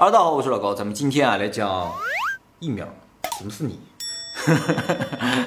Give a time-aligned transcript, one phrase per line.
[0.00, 1.92] 哈喽，大家好，我是老高，咱们今天啊来讲
[2.58, 2.88] 疫苗，
[3.36, 3.78] 怎么是你？
[4.34, 4.54] 哈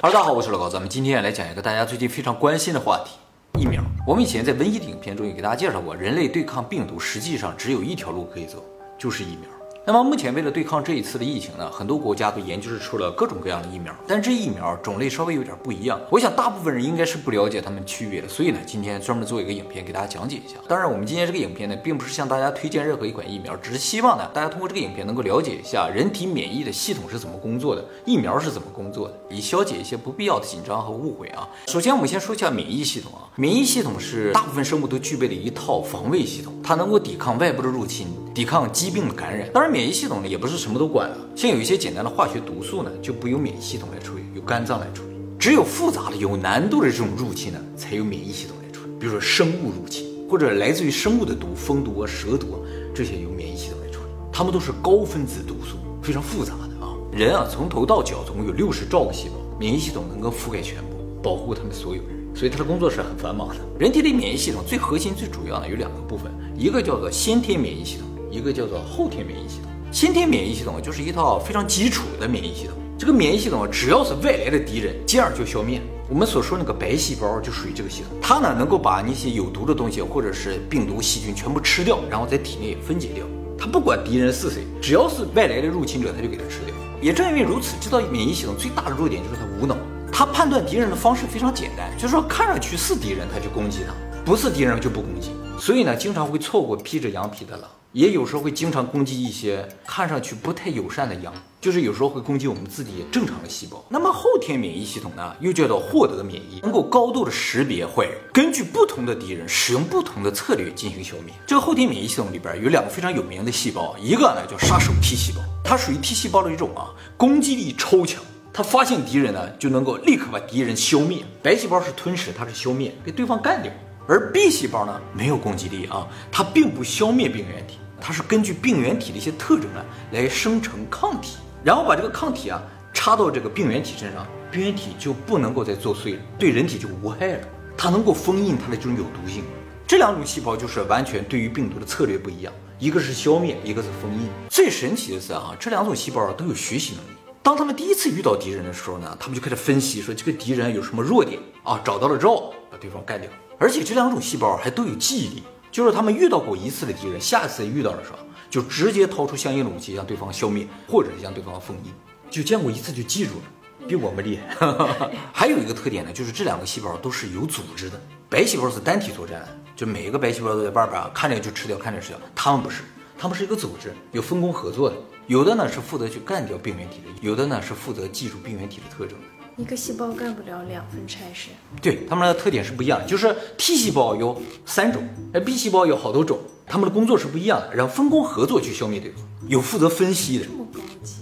[0.00, 3.16] 大家好，我是老高，咱们今天啊来讲一个大家最近非常关心的话题——
[3.60, 3.82] 疫苗。
[4.06, 8.62] 我们以前在瘟疫的影片中也给大家介绍过，人类对抗病毒实际上只有一条路可以走，
[8.96, 9.50] 就是疫苗。
[9.86, 16.00] 那么目前为了对抗这一次的疫情呢，很多国家都研究出了各种各样的疫苗，但这疫苗种类稍微有点不一样。
[16.10, 20.56] 我想大部分人应该是不了解它们区别的，所以呢，今天专门做一个影片给大家讲解一下。
[20.66, 31.46] 当然，我们今天这个影片呢，并不是向大家推荐任何一款疫苗，只是希望呢，大家通过这个影片能够了解一下人体免疫的系统是怎么工作的，疫苗是怎么工作的，以消解一些不必要的紧张和误会啊。
[31.66, 39.48] 首先，我们先说一下免疫系统啊，免疫系统是大部分生物都具备的一套防卫系统，它能够抵抗外部的入侵，抵抗疾病的感染。
[39.54, 40.58] 当然，免疫系统呢，也不是。
[40.64, 45.10] 什么都管了，像有一些简单的化学毒素呢，就不由免疫系统来处理，由肝脏来处理。
[45.38, 48.92] 只有复杂的、有难度的这种入侵呢，才由免疫系统来处理。
[48.98, 52.58] 比如说生物入侵，或者来自于生物的毒，蜂毒啊、蛇毒啊，
[52.94, 54.06] 这些由免疫系统来处理。
[54.32, 56.96] 它们都是高分子毒素，非常复杂的啊。
[57.12, 63.56] 人啊，从头到脚总共有六十兆个细胞，免疫系统能够覆盖全部，保护他们所有人，所以他的工作是很繁忙的。
[63.78, 69.70] 人体的免疫系统最核心、最主要的有两个部分，一个叫做先天免疫系统，一个叫做后天免疫系统。
[69.92, 72.76] 先天免疫系统就是一套非常基础的免疫系统。
[72.98, 75.80] 这个免疫系统只要是外来的敌人，进而就消灭。
[76.08, 83.24] 我们所说那个白细胞就属于这个系统，它呢能够把那些有毒的东西或者是病毒、细菌全部吃掉，然后在体内分解掉。
[83.56, 86.74] 它不管敌人是谁，只要是外来的入侵者，它就给它吃掉。
[87.00, 89.76] 也正因为如此，这套免疫系统最大的弱点就是它无脑。
[90.12, 93.92] 它判断敌人的方式非常简单，就是说看上去是敌人，它就攻击他；
[94.24, 95.30] 不是敌人就不攻击。
[95.58, 97.68] 所以呢，经常会错过披着羊皮的狼。
[97.94, 103.84] 也有时候会经常攻击一些看上去不太友善的羊，就是有时候会攻击我们自己正常的细胞。
[103.88, 111.32] 那么后天免疫系统呢，又叫做获得免疫，能够高度的识别坏人，根据不同的敌人使用不同的策略进行消灭。
[111.46, 118.20] 这个后天免疫系统里边有两个非常有名的细胞，一个呢叫杀手 T 细胞，它属于 T 细胞的一种啊，攻击力超强，
[118.52, 121.24] 它发现敌人呢就能够立刻把敌人消灭。
[121.44, 123.70] 白细胞是吞噬，它是消灭，给对方干掉。
[124.08, 127.78] 而 B 细胞呢没有攻击力啊，它并不消灭病原体。
[128.06, 129.82] 它是根据病原体的一些特征啊
[130.12, 132.60] 来生成抗体，然后把这个抗体啊
[132.92, 137.48] 插到这个病原体身上，病原体就不能够再作祟了，对人体就无害了。
[137.78, 139.42] 它能够封印它的这种有毒性。
[139.86, 144.28] 这两种细胞就是完全对于病毒的策略不一样，一个是消灭，一个是封印。
[144.50, 147.16] 最神奇的是啊，这两种细胞都有学习能力。
[147.42, 153.30] 当他们第一次遇到敌人的时候呢，他们就开始分析说这个敌人有什么弱点啊，找到了之后把对方干掉。
[153.58, 155.42] 而且这两种细胞还都有记忆力。
[155.74, 158.18] 就是他们遇到过一次的敌人，下次遇到的时候，
[158.48, 161.92] 就直接掏出相应的武器将对方消灭，或者是将对方封印。
[162.30, 164.54] 就见过一次就记住了，比我们厉害。
[165.34, 168.00] 还有一个特点呢，就是这两个细胞都是有组织的。
[168.30, 172.20] 白细胞是单体作战，就每一个白细胞都在外边看着就吃掉，看着吃掉。
[172.36, 172.84] 他们不是，
[173.18, 174.94] 他们是一个组织，有分工合作的。
[175.26, 179.26] 有的呢是负责去干掉病原体的，有的呢是负责记住病原体的特征的。
[179.56, 181.50] 一个细胞干不了两份差事，
[181.80, 183.06] 对它们的特点是不一样的。
[183.06, 187.72] 就是 T 细胞有三种，而 B 细胞有好多种，它们的工作是不一样的。
[187.72, 190.46] 然后分工合作去消灭对方，有负责分析的，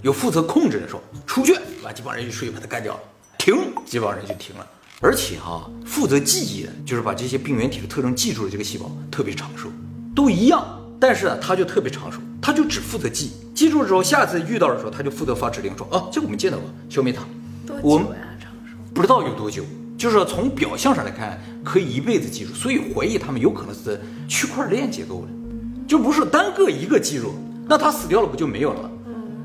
[0.01, 2.99] 有负责控制的，说出去把这帮人一睡把它干掉了，
[3.37, 3.55] 停
[3.85, 4.67] 这帮人就停了。
[4.99, 9.69] 而且哈，负责记忆的，就是把这些病原体的特征记住了，这个细胞特别长寿，
[10.15, 10.65] 都一样，
[10.99, 17.23] 但是呢，它就特别长寿，它就只负责记，记住之后，下次遇到的时候，它就负责发指令说啊，这个我们见到过，消灭它。
[17.81, 18.07] 我们
[18.93, 19.63] 不知道有多久，
[19.97, 25.27] 就是从表象上来看，可以一辈子记住，所以怀疑他们有可能是区块链结构的，
[25.87, 27.33] 就不是单个一个记住，
[27.67, 28.89] 那他死掉了不就没有了吗？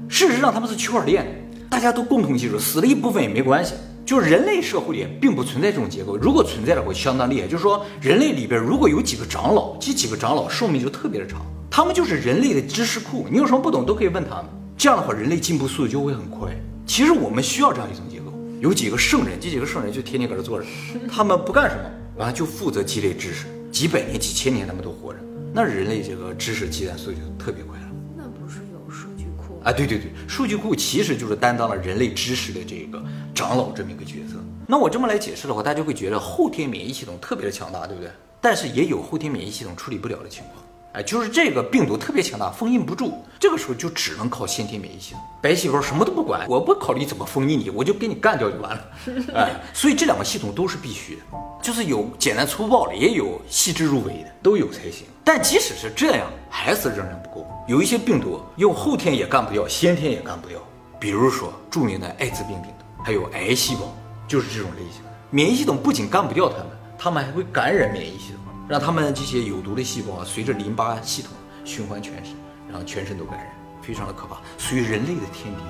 [0.09, 1.27] 事实上他们是区块链，
[1.69, 3.75] 大家都共同记住，死了一部分也没关系。
[4.07, 7.47] 就是人类社会里并不存在这种结构，如果存在的话，相当厉害。
[7.47, 14.47] 就是说人类里边如果有几个长老，这几个长老寿命就特别的长，他们就是人类的知识库，你有什么不懂都可以问他们，
[14.79, 16.49] 这样的话人类进步速度就会很快。
[16.89, 20.67] 其实我们需要这样一种结构，有几个圣人，这几个圣人就天天搁这坐着，
[21.07, 21.83] 他们不干什么，
[22.17, 25.21] 完了就负责积累知识，几百年、几千年他们都活着，
[25.53, 27.85] 那人类这个知识积攒速度就特别快了。
[28.17, 29.71] 那不是有数据库啊？
[29.71, 34.43] 对对对，数据库其实就是担当了人类知识的这个长老这么一个角色。
[34.67, 38.11] 那我这么来解释的话，大家会觉得后天免疫系统特别的强大，对不对？
[38.41, 40.65] 但是也有后天免疫系统处理不了的情况。
[40.95, 45.21] 哎，就是这个病毒特别强大，封印不住，这个时候就只能靠先天免疫系统。
[45.43, 48.85] 白细胞什么都不管，我不考虑怎么封印你，我就给你干掉就完了。
[49.37, 51.23] 哎，所以这两个系统都是必须的，
[51.63, 55.07] 就是有简单粗暴的，也有细致入微的，都有才行。
[55.23, 57.47] 但即使是这样，还是仍然不够。
[57.69, 60.59] 有一些病毒用后天也干不掉，先天也干不掉。
[60.99, 63.95] 比如说著名的艾滋病病毒，还有癌细胞，
[64.27, 65.03] 就是这种类型。
[65.31, 66.67] 免疫系统不仅干不掉它们，
[66.99, 68.41] 它们还会感染免疫系统。
[68.69, 71.33] 让他们这些有毒的细胞啊，随着淋巴系统
[71.65, 72.35] 循环全身，
[72.69, 73.55] 然后全身都感染。
[73.81, 75.63] 非常的可怕，属于人类的天敌。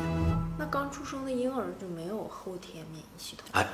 [0.59, 3.47] 那刚出生的婴儿就没有后天免疫系统？
[3.53, 3.65] 哎，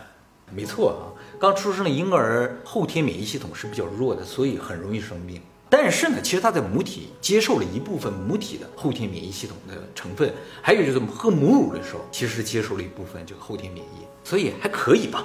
[0.52, 1.02] 没错啊，
[1.40, 5.40] 刚出生的婴儿后天免疫系统是比较弱的，所以很容易生病。
[5.76, 10.32] 但是呢，其实他在母体接受了一部分母体的后天免疫系统的成分，
[10.62, 15.24] 还有就是喝母乳的时候，其实接受了一部分这个后天免疫，所以还可以吧，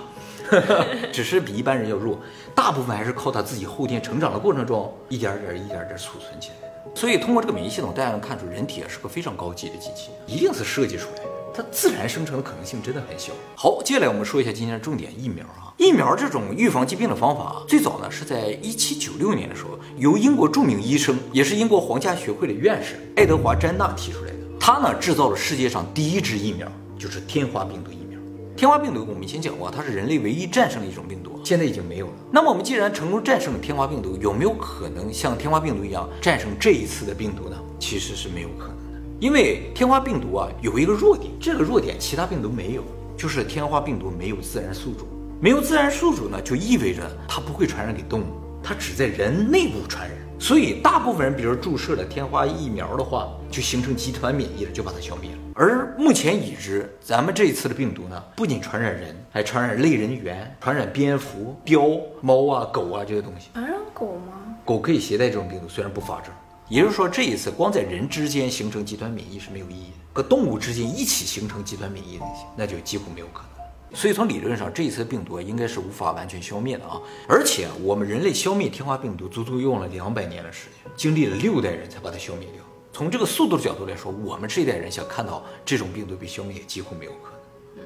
[1.13, 2.19] 只是比一般人要弱。
[2.55, 6.91] 大部分还是靠他自己后天成长的过程中一点点、一点点储存起来。
[6.95, 13.31] 所以通过这个免疫系统，大家能看出人体啊是个非常高级的机器，一定是设计出来的，它自然生成的可能性真的很小。
[13.55, 15.73] 好，接下来我们说一下今天的重点疫苗啊。
[15.77, 24.37] 疫苗这种预防疾病的方法，最早呢是在一七九六年的时候，由英国著名医生，也是英国皇家学会的院士爱德华詹纳提出来的。
[24.59, 26.67] 他呢制造了世界上第一支疫苗，
[26.97, 28.19] 就是天花病毒疫苗。
[28.57, 32.13] 天花病毒我们以前讲过，它是人类唯一战胜的一种病毒，现在已经没有了。
[32.29, 37.55] 那么我们既然成功战胜了天花病毒，有没有可能像天花病毒一样战胜这一次的病毒呢？
[37.79, 38.77] 其实是没有可能，
[39.19, 42.83] 因为天花病毒啊有一个弱点，这个弱点其他病毒没有，
[43.17, 45.05] 就是天花病毒没有自然宿主。
[45.41, 48.25] 没有自然宿主呢，就意味着它不会传染给动物，
[48.63, 50.17] 它只在人内部传染。
[50.39, 55.37] 所以大部分人，比如注射了天花疫苗的话，就形成集团免疫了，就把它消灭了。
[55.53, 63.49] 而目前已知，咱们这一次的病毒呢，不仅传染人，还传染类人猿、传染蝙蝠、貂、猫啊、狗啊这些东西。
[63.53, 64.55] 传染狗吗？
[64.63, 66.33] 狗可以携带这种病毒，虽然不发症。
[66.69, 73.97] 也就是说，这一次光在人之间形成集团免疫是没有意义的，和动物之间一起形成集团免疫那些，那就几乎没有可能。
[73.97, 77.01] 所以从理论上，这一次病毒应该是无法完全消灭的啊！
[77.27, 82.63] 而且我们人类消灭天花病毒，足足用了两百年的时间，经历了六代人才把它消灭掉。
[82.93, 87.81] 从这个速度的角度来说，我们这一代人想看到这种病毒被消灭，几乎没有可能。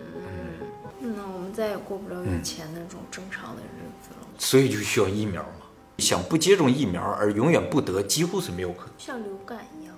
[0.99, 4.27] 嗯，那我们再也过不了以前那种正常的日子了。
[4.37, 5.62] 所以就需要疫苗嘛。
[6.03, 8.89] 想不接种疫苗而永远不得，几乎是没有可能。
[8.97, 9.95] 像流感一样。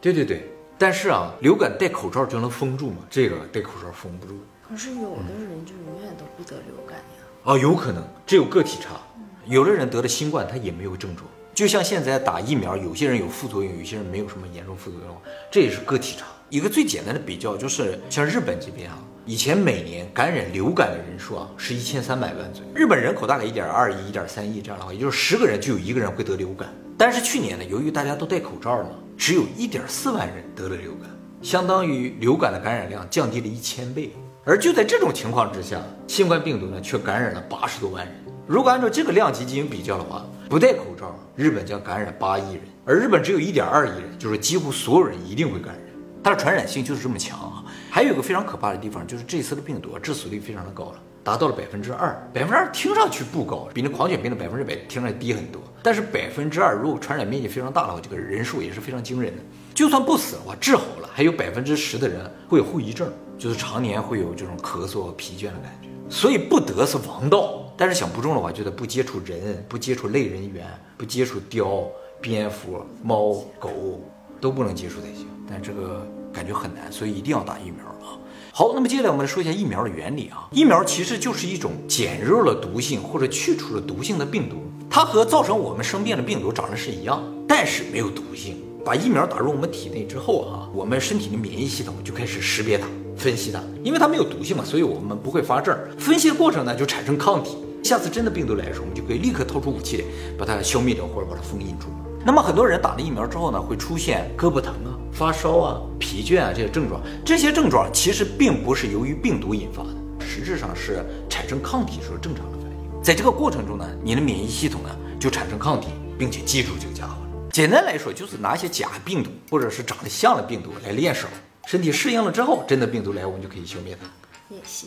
[0.00, 2.96] 对对对，但是啊，流感戴口罩就能封住吗？
[3.10, 4.34] 这个戴口罩封不住。
[4.66, 7.04] 可是有的人就永远都不得流感呀。
[7.44, 9.00] 啊，有可能，这有个体差。
[9.44, 11.28] 有的人得了新冠，他也没有症状。
[11.54, 15.16] 就像现在打疫苗，有些人有副作用，有些人没有什么严重副作用，
[15.50, 16.24] 这也是个体差。
[16.48, 22.70] 一个最简单的比较就是，像日本这边啊，以前每年感染流感的人数啊是一千三百万左右。
[22.74, 26.68] 日本人口大概一点二亿、一点三亿这样的话，也就是十个人就有一个人会得流感。
[26.98, 31.08] 但是去年呢，由于大家都戴口罩嘛，只有一点四万人得了流感，
[31.40, 34.10] 相当于流感的感染量降低了一千倍。
[34.44, 38.14] 而就在这种情况之下，新冠病毒呢却感染了八十多万人。
[38.44, 45.82] 如果按照这个量级进行比较的话，不戴口罩，日本将感染八亿人，而日本只有一点二亿人，就是几乎所有人一定会感染。
[46.24, 47.51] 它的传染性就是这么强！
[47.94, 52.16] 还有一个非常可怕的地方，就是这次的病毒致死率非常的高了，达到了百分之二。
[52.32, 55.60] 百分之二听上去不高，比那狂犬病的百分之百听上去低很多。
[55.82, 59.42] 但是百分之二如果传染面积非常大的话，这个人数也是非常惊人的。
[59.74, 62.18] 就算不死的话，治好了，还有百分之十的人
[62.48, 63.12] 会有后遗症。
[63.36, 67.70] 就是常年会有这种咳嗽、疲倦的感觉，所以不得是王道。
[67.76, 70.66] 但是想不中的话，就得不接触人，不接触类人猿，
[70.96, 71.88] 不接触貂、
[72.22, 74.00] 蝙蝠、猫、狗，
[74.40, 75.26] 都不能接触才行。
[75.46, 78.18] 但这个感觉很难，所以一定要打疫苗啊。
[78.52, 80.48] 好，那么接下来我们来说一下疫苗的原理啊。
[80.50, 84.56] 疫苗其实就是一种减弱了毒性或者去除了毒性的病毒，
[84.90, 88.56] 它和造成我们生病的病毒长得是一样，但是没有毒性。
[88.84, 92.86] 把疫苗打入我们体内之后啊，我们身体的免疫系统就开始识别它。
[93.16, 95.76] 分析它，因为它没有毒性嘛，所以我们不会发症。
[95.96, 97.56] 分析的过程呢，就产生抗体。
[97.84, 100.04] 下次真的病毒来的时候，我们就可以立刻掏出武器，
[100.36, 101.86] 把它消灭掉或者把它封印住。
[102.24, 107.00] 那么很多人打了疫苗之后呢，会出现胳膊疼啊、发烧啊、疲倦啊这些症状。
[107.24, 113.02] 这些症状其实并不是由于病毒引发的，实质上是产生抗体时候正常的反应。
[113.02, 114.90] 在这个过程中呢，你的免疫系统呢
[115.20, 115.88] 就产生抗体，
[116.18, 117.50] 并且记住这个家伙了。
[117.52, 121.28] 简单来说，就是拿一些假病毒或者是长得像的病毒来练手。
[121.66, 124.08] 身体适应了之后，真的病毒来，我们就可以消灭它。
[124.54, 124.86] 演习，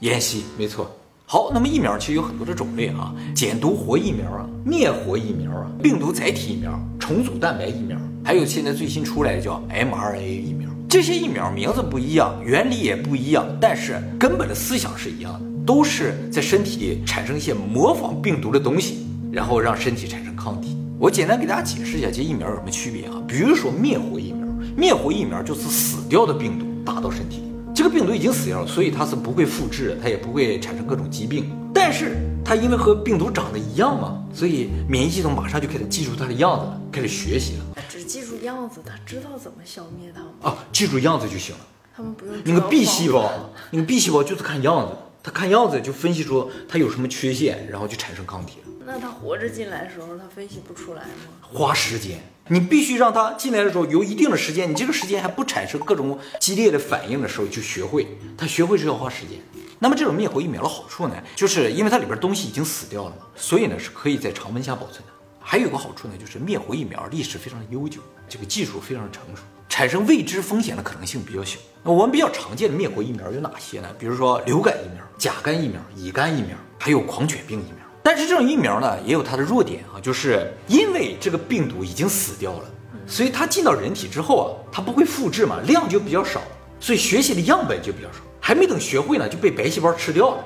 [0.00, 0.90] 演习，没错。
[1.24, 10.70] 好，那么疫苗其实有很多的种类啊，减毒活疫苗啊，灭活疫苗啊，病毒载体疫苗，重组蛋白疫苗，还有现在最新出来的叫 mRNA 疫苗。
[10.88, 20.76] 这些疫苗名字不一样，原理也不一样，但是根本的思想是一样的，都是在身体里产生一些模仿病毒的东西，然后让身体产生抗体。
[20.98, 23.20] 我简单给大家解释一下这疫苗有什么区别啊？
[23.26, 24.46] 比如说灭活疫苗。
[24.76, 27.42] 灭活疫苗就是死掉的病毒打到身体里，
[27.74, 31.50] 这个病毒已经死掉了，所以它是不会复制，它也不会产生各种疾病。
[31.74, 37.64] 但是它因为和病毒长得一样嘛，所以免疫系统马上就开始记住它的样子了，开始学习了。
[38.12, 40.28] 只记住样子，他知道怎么消灭它吗？
[40.42, 41.66] 啊，记住样子就行了。
[41.96, 42.34] 他们不用。
[42.44, 43.32] 那个 B 细胞，
[43.70, 48.66] 那个 B 细胞就是看样子，他看样子就分析出它有什么缺陷，然后就产生抗体了。
[48.84, 51.08] 那他活着进来的时候，他分析不出来吗？
[51.40, 59.38] 花时间，你必须让他进来的时候有一定的时间，你这个时间还不产生各种激烈的反应的时候就学会，他学会是要花时间。
[59.78, 65.12] 那么这种灭活疫苗的好处呢，就是因为它里边东西已经死掉了嘛，所以呢是可以在常温下保存的。
[65.42, 71.58] 还有一个好处呢，就是灭活疫苗历史非常的悠久，这个技术非常成熟，产生未知风险的可能性比较小。
[71.82, 73.88] 那我们比较常见的灭活疫苗有哪些呢？
[73.98, 77.76] 比如说流感疫苗、甲肝疫苗、乙肝疫苗，还有狂犬病疫苗。
[78.04, 82.64] 但是这种疫苗呢，也有它的弱点啊，就是因为这个病毒已经死掉了，
[83.06, 86.40] 所以它进到人体之后啊，它不会复制嘛，量就比较少，
[86.80, 90.44] 所以学习的样本就比较少，还没等学会呢，就被白细胞吃掉了。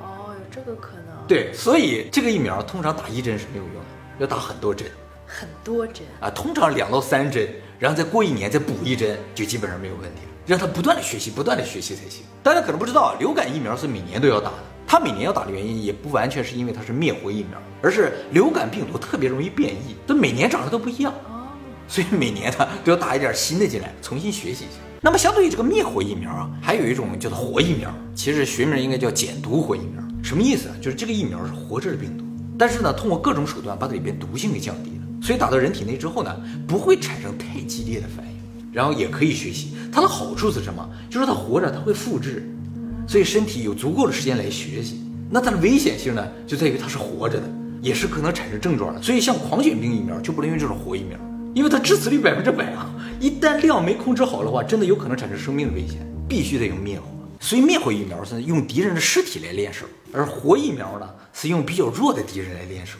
[0.00, 1.04] 哦，有这个可能。
[1.28, 3.80] 对，所以这个疫苗通常打一针是没有用的，
[4.18, 4.86] 要打很多针
[5.26, 6.06] 很多针。
[6.20, 7.48] 啊，通常两到三针，
[7.78, 10.28] 然后再过一年再补一针，就基本上没有问题了。
[10.46, 12.24] 让他不断的学习，不断的学习才行。
[12.42, 14.56] 大家可能不知道，流感疫苗是每年都要打的。
[14.86, 21.46] 它每年要打的原因，也不完全是因为它是灭活疫苗，而是流感病毒特别容易变异，它每年长得都不一样，哦，
[21.86, 24.78] 所以每年呢都要打一点新的进来，重新学习一下。
[25.02, 30.02] 那么相对于这个灭活疫苗啊，还有一种叫做活疫苗，其实学名应该叫减毒活疫苗。
[30.24, 30.74] 什么意思啊？
[30.80, 32.24] 就是这个疫苗是活着的病毒，
[32.58, 36.36] 但是呢，通过各种手段把它里边毒性给降低了，所以打到人体内之后呢，
[36.66, 38.32] 不会产生太激烈的反应，
[38.72, 39.74] 然后也可以学习。
[39.92, 40.86] 它的好处是什么？
[41.08, 42.52] 就是它活着，它会复制，
[43.06, 45.00] 所以身体有足够的时间来学习。
[45.30, 47.44] 那它的危险性呢，就在于它是活着的，
[47.80, 49.00] 也是可能产生症状的。
[49.00, 51.16] 所以像狂犬病疫苗就不能用这种活疫苗，
[51.54, 52.90] 因为它致死率百分之百啊！
[53.20, 55.98] 一旦量没控制好的话，真的有可能产生生命的危险，
[56.28, 57.06] 必须得用灭活。
[57.40, 62.98] 所以灭活疫苗是用敌人的尸体来练手，而活疫苗呢是用比较弱的敌人来练手，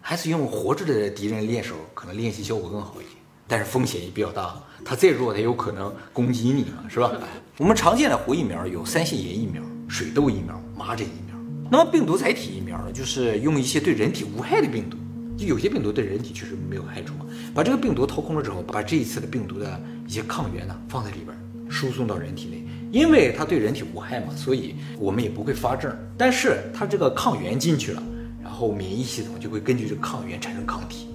[0.00, 3.16] 还是用活着的敌人练手，可能练习效果更好一点。
[3.46, 7.12] 但是风险也比较大，它再弱，它有可能攻击你嘛，是吧？
[7.56, 11.34] 我们常见的活疫苗有三腺炎疫苗、水痘疫苗、麻疹疫苗。
[11.70, 14.98] 那么病毒载体疫苗呢，就是用一些对人体无害的病毒，
[15.38, 21.34] 就有些病毒对人体确实没有害处嘛，把这个病毒掏空了之后，把这一次的病毒的一些抗原呢放在里边，
[21.70, 22.64] 输送到人体内。
[22.90, 25.94] 因为它对人体无害嘛，所以我们也不会发症。
[26.16, 28.02] 但是它这个抗原进去了，
[28.42, 31.08] 然后免疫系统就会根据这个抗原产生抗体，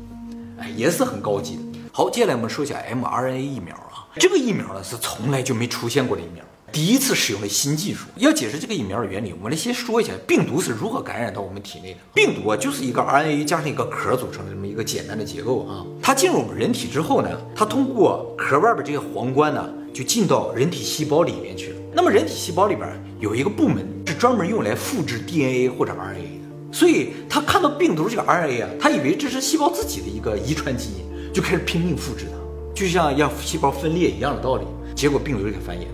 [0.59, 1.61] 哎，也是很高级的。
[1.91, 8.07] 好，接下来我们说一下 mRNA 疫苗啊，这个疫苗呢是从来就没出现过的疫苗，第一次使用了新技术。
[8.15, 11.99] 要解释这个疫苗的原理，我们来先说一下病毒是如何感染到我们体内的。
[12.13, 15.85] 病毒啊，就是一个 RNA 加上一个壳组成的这么一个简单的结构啊。
[16.01, 21.75] 它进入我们人体之后呢，它通过壳外边这个皇冠呢，就进到人体细胞里面去了。
[21.93, 31.13] 那么人体细胞里边有一个部门是专门用来复制 DNA 或者 RNA 的，所以他看到病毒这个 RNA 啊，他以为这是细胞自己的一个遗传基因。
[31.33, 32.37] 就开始拼命复制它，
[32.75, 34.65] 就像让细胞分裂一样的道理。
[34.95, 35.87] 结果病毒就开繁衍。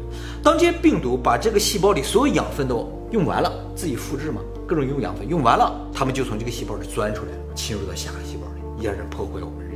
[0.44, 9.69] 当这些病毒把这个细胞里所有养分都用完了，自己复制嘛，各种用养分用完了，它们就从这个细胞里钻出来，侵入到下个细胞里，依然破坏我们。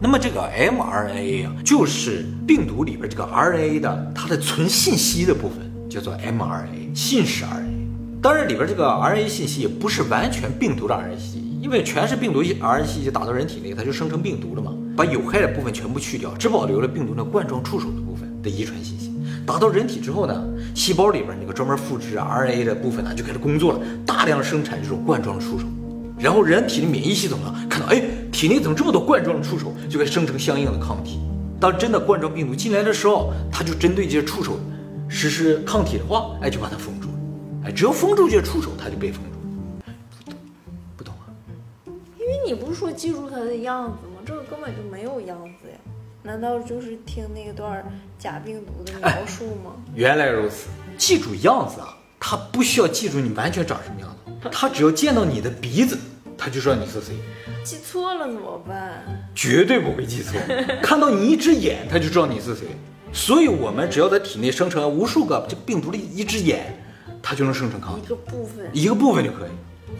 [0.00, 5.58] 那么这个 mRNA 啊，就是病毒里边这个 RNA 的它的存信息的部分，
[5.88, 8.20] 叫做 mRNA 信使 RNA。
[8.20, 14.72] 当然里边这个 RNA 信息也不是完全病毒的 RNA 信息，因为全是病毒 RNA 信息打到人体内，它就生成病毒了嘛。
[14.96, 19.12] 把有害的部分全部去掉，只保留了病毒的冠状触手的部分的遗传信息。
[19.46, 25.64] 打到人体之后呢，细胞里边那个专门复制 RNA 的部分呢就开始工作了，大量生产这种冠状触手。
[26.18, 28.00] 然后人体的免疫系统呢看到，哎，
[28.34, 31.20] 体内怎么这么多冠状触手，就该生成相应的抗体。
[31.60, 34.58] 当真的冠状病毒进来的时候，它就针对这些触手
[35.08, 37.14] 实施抗体的话，哎，就把它封住了。
[37.66, 39.30] 哎，只要封住这些触手，它就被封住。
[40.18, 40.34] 不懂，
[40.96, 41.30] 不懂啊？
[42.18, 44.20] 因为你不是说记住它的样子吗？
[44.26, 45.78] 这个根本就没有样子呀，
[46.24, 47.88] 难道就是听那段
[48.18, 49.76] 假病毒的描述吗？
[49.94, 50.66] 原来如此，
[50.98, 55.96] 记住样子啊，他不需要记住你完全长什么样子，他只要见到你的鼻子，
[56.36, 57.14] 他就知道你是谁。
[57.64, 59.02] 记错了怎么办？
[59.34, 60.38] 绝对不会记错，
[60.82, 62.66] 看到你一只眼，他就知道你是谁。
[63.12, 66.76] 所以，我们只要在体内生成无数个这个病毒的一只眼，
[67.22, 69.50] 它就能生成抗体，一个部分，一个部分就可以。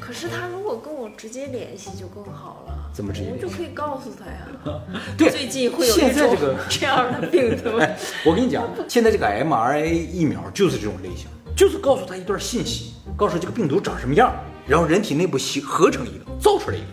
[0.01, 3.31] 可是他如果跟我直接联系就更好了，怎么直接？
[3.33, 4.81] 我就可以告诉他呀。
[5.17, 7.71] 对，最近会有现在这个 这样的病毒。
[8.27, 14.35] 我跟你讲，现在这个 mRNA 疫苗就是这种类型，就是告诉他一段信息，告诉这个病毒长什么样，
[14.67, 16.87] 然后人体内部形合成一个，造出来一个，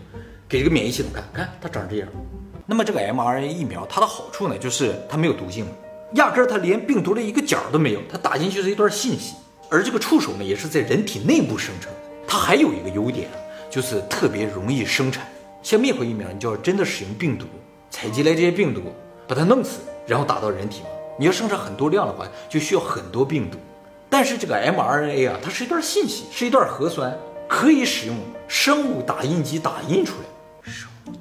[0.51, 2.07] 给这个免疫系统看看它长这样。
[2.65, 5.65] 那么这个 mRNA 疫苗它的好处呢，就是它没有毒性，
[6.15, 9.35] 压根儿它连病毒的一个角都没有，它打进去是一段信息，
[9.69, 11.89] 而这个触手呢也是在人体内部生成。
[12.27, 13.29] 它还有一个优点，
[13.69, 15.25] 就是特别容易生产。
[15.63, 17.45] 像灭活疫苗，你就要真的使用病毒，
[17.89, 18.81] 采集来这些病毒，
[19.29, 20.81] 把它弄死，然后打到人体。
[21.17, 23.57] 你要生产很多量的话，就需要很多病毒，
[24.09, 27.17] 但是这个 mRNA 啊，它是一段信息，是一段核酸，
[27.47, 28.17] 可以使用
[28.49, 30.30] 生物打印机打印出来。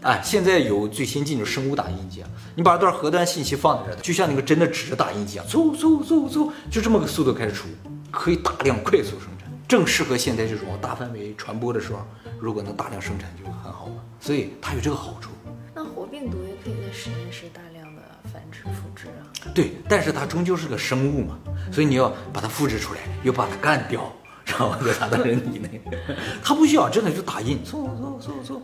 [0.03, 7.69] 哎，现在有最先进的生物打印机啊，你把一段核弹信息放在这儿，就像那个真的纸打印机一样，嗖嗖嗖嗖，就这么个速度开始出，
[8.11, 12.01] 可以大量快速生产，正适合现在这种大范围传播的时候，
[12.39, 13.93] 如果能大量生产就很好了。
[14.21, 15.31] 所以它有这个好处。
[15.75, 19.25] 那活病毒也可以在实验室大量的繁殖复制啊。
[19.55, 21.39] 对，但是它终究是个生物嘛，
[21.73, 24.13] 所以你要把它复制出来，又把它干掉，
[24.51, 25.81] 然后再打到人体内。
[26.43, 28.61] 它 不需要，真的就打印，嗖嗖嗖嗖，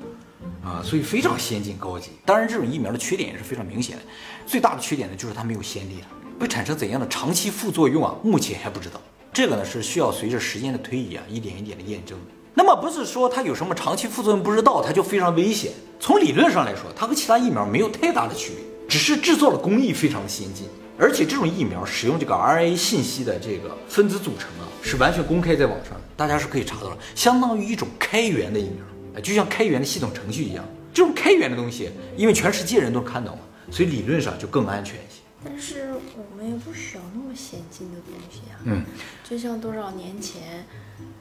[0.62, 2.10] 啊，所以非常先进高级。
[2.24, 4.02] 当然，这种疫苗的缺点也是非常明显的，
[4.46, 6.06] 最大的缺点呢就是它没有先例了，
[6.40, 8.14] 会产生怎样的长期副作用啊？
[8.22, 9.00] 目前还不知道。
[9.32, 12.18] 这个呢是需要随着时间的推移啊，一点一点的验证。
[12.54, 15.72] 那么不是说它有什么长期副作用不知道，它就非常危险。
[16.00, 20.66] 从理论上来说，它和其他疫苗没有太大的区别，只是制作的工艺非常的先进。
[20.98, 28.84] 而且这种疫苗使用这个 RNA 信息的这个分子组成啊，是完全公开在网上的，大家是可以查到的，相当于一种开源的疫苗，
[29.16, 30.64] 哎，就像开源的系统程序一样。
[30.94, 35.20] 这种开源的东西，因为全世界人都看到嘛，所以理论上就更安全一些。
[35.44, 38.56] 但是我们也不需要那么先进的东西啊。
[38.64, 38.82] 嗯，
[39.22, 40.64] 就像多少年前，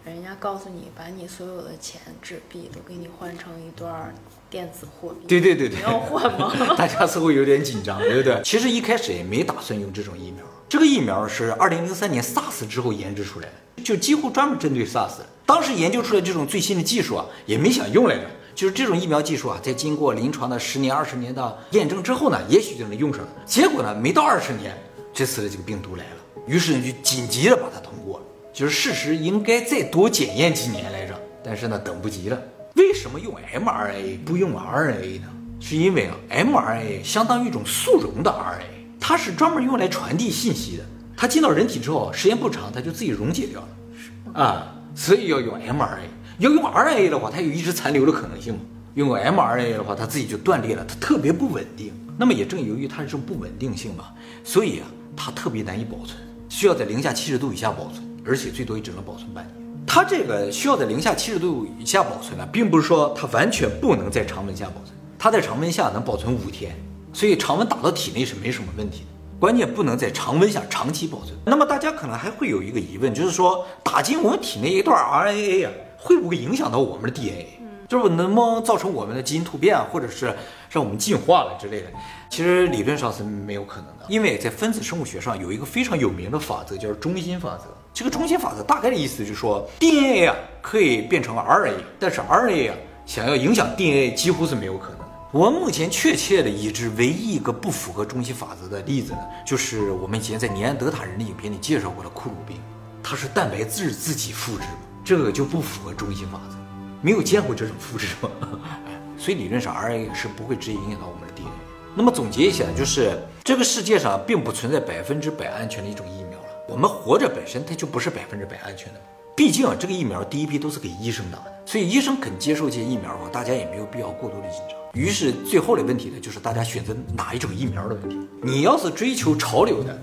[0.06, 4.16] 人家告诉你，把你所有的钱纸币都给你换成一段
[4.50, 5.26] 电子货币。
[5.28, 6.54] 对对对对，你要换吗？
[6.78, 8.42] 大家似乎有点紧张，对不对？
[8.44, 15.18] 其实一开始也没打算用这种疫苗，这个疫苗是二零零三年 SARS 之后研制出来的，就几乎专门针对 SARS。
[15.46, 18.24] 当时研究出来这种最新的技术啊，也没想用来着。
[18.56, 23.28] 就是这种疫苗技术啊，在经过临床的十年、二十年的验证之后呢，也许就能用上了。
[23.46, 24.74] 结果呢，没到二十年，
[25.14, 28.26] 这次的这个病毒来了，于是呢就紧急的把它通过了。
[28.54, 32.42] 就是事实应该再多检验几年来着，但是呢等不及了。
[32.76, 35.28] 为什么用 mRNA 不用 RNA 呢？
[35.60, 40.84] 是因为啊，mRNA 相当于一种速溶的 RNA，它是专门用来传递信息的。
[41.16, 43.68] 它进到人体之后，时间不长，它就自己溶解掉了。
[43.98, 46.08] 是啊，所以要用 mRNA。
[46.40, 48.60] 要用 RNA 的话，它有一直残留的可能性嘛？
[48.96, 51.94] 用 mRNA 的话，它自己就断裂了，它特别不稳定。
[52.18, 54.06] 那么也正由于它这种不稳定性嘛，
[54.44, 59.65] 所以啊，它特别难以保存，需要在零下七十度以下保存，而且最多也只能保存半年。
[59.88, 66.76] 它这个需要在零下七十度以下保存呢，并不是说它完全不能在常温下保存，它在常温下能保存五天，
[67.14, 69.08] 所以常温打到体内是没什么问题的。
[69.40, 71.38] 关键不能在常温下长期保存。
[71.46, 75.72] 那么大家可能还会有一个疑问，就是说打进我们体内一段 RNA 啊。
[75.98, 77.48] 会不会影响到我们的 DNA？
[77.88, 80.36] 就是能不能造成我们的基因突变，或者是
[80.70, 81.88] 让我们进化了之类的？
[82.30, 87.66] 其实理论上是没有可能的，因为在分子生物学上有一个非常有名的法则，叫中心法则。
[87.94, 95.00] 这个中心法则大概的意思就是说，DNA 啊可以变成 RNA，但是 RNA 啊想要影响 DNA 几乎是没有可能。
[95.32, 102.58] 我们目前确切的已知唯一一个不符合中心法则的例子呢，就是我们以前在尼安德塔人的影片里介绍过的库鲁病，
[103.04, 104.64] 它是蛋白质自己复制。
[105.04, 106.58] 这个就不符合中心法则，
[107.02, 108.30] 没有见过这种复制吗？
[109.18, 111.52] 所以理论上 RNA 是不会直接影响到我们的 DNA。
[111.96, 116.46] 那么总结一下，就是这个世界上并不存在百分之百安全的一种疫苗了。
[116.68, 119.00] 我们活着本身它就不是百分之百安全的，
[119.36, 124.78] 毕竟啊，这个疫苗第一批都是给医生打的，所以医生肯接受这些疫苗的话，大家也没有必要过多的紧张。
[124.96, 128.18] 于是最后的问题呢，就是大家选择哪一种疫苗的问题。
[128.42, 130.02] 你要是追求潮流的，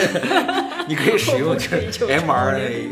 [0.88, 2.88] 你可以使用这 mRNA；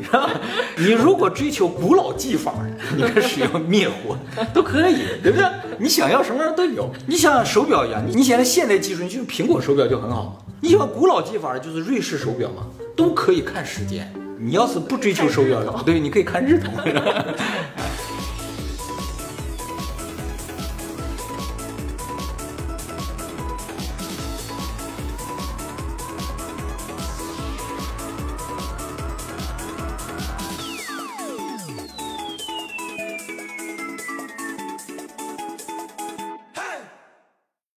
[0.76, 2.52] 你如果追求古老技法，
[2.96, 4.16] 你可以使用灭活，
[4.52, 5.46] 都可以，对不对？
[5.78, 6.92] 你想要什么样都有。
[7.06, 10.32] 你像手表一样，你现在现代技术，你就苹果手表就很好嘛。
[10.60, 14.12] 你喜欢古老技法，就是瑞士手表嘛，都可以看时间。
[14.38, 16.74] 你要是不追求手表的话，对，你可以看日同。